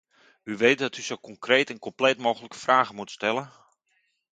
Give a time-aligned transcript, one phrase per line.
[0.43, 3.51] U weet dat u zo concreet en compleet mogelijke vragen moet stellen.